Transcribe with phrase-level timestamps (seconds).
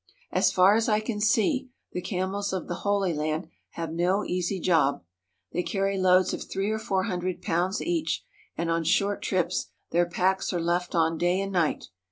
[0.31, 4.59] As far as I can see the camels of the Holy Land have no easy
[4.59, 5.03] job.
[5.51, 8.23] They carry loads of three or four hundred pounds each,
[8.57, 11.89] and on short trips their packs are left on day and night.